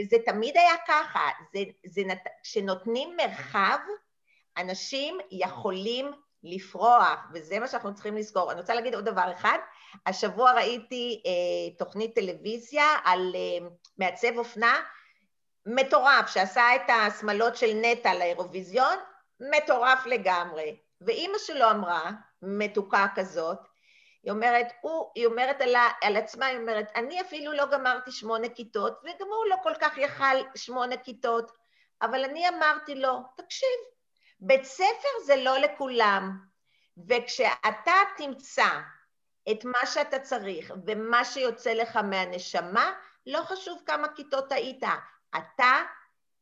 [0.00, 2.22] וזה תמיד היה ככה, זה, זה נת...
[2.42, 3.78] כשנותנים מרחב,
[4.56, 6.12] אנשים יכולים
[6.44, 8.52] לפרוח, וזה מה שאנחנו צריכים לזכור.
[8.52, 9.58] אני רוצה להגיד עוד דבר אחד,
[10.06, 13.66] השבוע ראיתי אה, תוכנית טלוויזיה על אה,
[13.98, 14.80] מעצב אופנה
[15.66, 18.96] מטורף, שעשה את השמלות של נטע לאירוויזיון,
[19.40, 20.76] מטורף לגמרי.
[21.00, 22.10] ואימא שלו אמרה,
[22.42, 23.58] מתוקה כזאת,
[24.22, 28.48] היא אומרת, הוא, היא אומרת על, על עצמה, היא אומרת, אני אפילו לא גמרתי שמונה
[28.48, 31.52] כיתות, וגם הוא לא כל כך יכל שמונה כיתות,
[32.02, 33.68] אבל אני אמרתי לו, תקשיב,
[34.44, 36.38] בית ספר זה לא לכולם,
[37.08, 38.68] וכשאתה תמצא
[39.52, 42.92] את מה שאתה צריך ומה שיוצא לך מהנשמה,
[43.26, 44.82] לא חשוב כמה כיתות היית,
[45.36, 45.82] אתה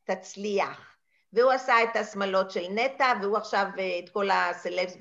[0.04, 0.96] תצליח.
[1.32, 4.96] והוא עשה את השמלות של נטע, והוא עכשיו אה, את כל הסלבס.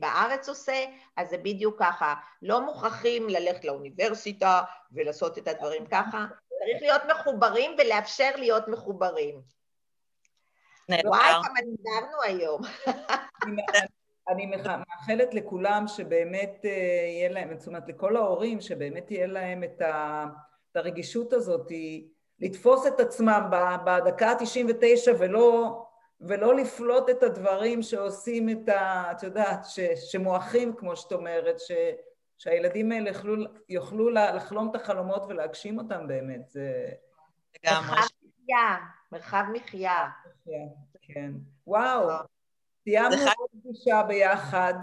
[0.00, 0.84] בארץ עושה,
[1.16, 2.14] אז זה בדיוק ככה.
[2.42, 9.57] לא מוכרחים ללכת לאוניברסיטה ולעשות את הדברים ככה, צריך להיות מחוברים ולאפשר להיות מחוברים.
[11.04, 12.62] וואי, כמה דיברנו היום.
[14.28, 16.70] אני מאחלת לכולם שבאמת אה,
[17.06, 19.82] יהיה להם, זאת אומרת לכל ההורים, שבאמת יהיה להם את
[20.74, 21.72] הרגישות הזאת,
[22.40, 23.50] לתפוס את עצמם
[23.84, 25.82] בדקה ה-99 ולא,
[26.20, 29.12] ולא לפלוט את הדברים שעושים את ה...
[29.12, 29.80] את יודעת, ש,
[30.10, 31.72] שמועכים, כמו שאת אומרת, ש,
[32.38, 36.48] שהילדים האלה יוכלו, יוכלו לחלום את החלומות ולהגשים אותם באמת.
[36.48, 36.88] זה...
[37.64, 38.06] מרחב
[38.48, 38.76] מחיה,
[39.12, 40.08] מרחב מחיה.
[41.02, 41.32] כן.
[41.66, 42.08] וואו,
[42.84, 44.74] סיימנו עוד פגישה ביחד.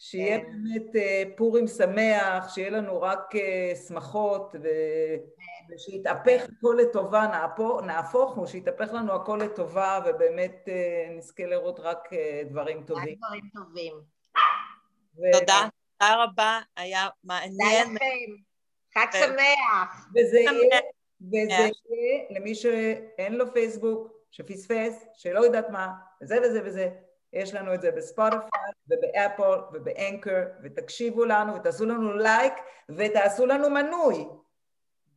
[0.00, 0.46] שיהיה כן.
[0.46, 4.68] באמת אה, פורים שמח, שיהיה לנו רק אה, שמחות, ו...
[5.70, 7.26] ושיתהפך הכל לטובה,
[7.86, 12.08] נהפוך הוא, שיתהפך לנו הכל לטובה, ובאמת אה, נזכה לראות רק
[12.50, 13.04] דברים טובים.
[13.08, 13.94] רק דברים טובים.
[15.16, 15.20] ו...
[15.32, 15.68] תודה,
[15.98, 17.96] תודה רבה, היה מעניין.
[18.94, 20.08] חג שמח.
[20.14, 20.80] וזה יהיה,
[21.20, 25.88] וזה יהיה למי שאין לו פייסבוק, שפספס, שלא יודעת מה,
[26.22, 26.90] וזה וזה וזה.
[27.32, 28.48] יש לנו את זה בספוטיפיי
[28.88, 32.52] ובאפל ובאנקר, ותקשיבו לנו ותעשו לנו לייק
[32.88, 34.28] ותעשו לנו מנוי.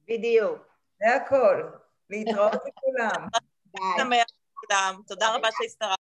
[0.08, 0.58] בדיוק.
[1.00, 1.64] זה הכל.
[2.10, 3.28] להתראות לכולם.
[4.10, 4.24] ביי.
[5.08, 6.00] תודה רבה שהצטרפת.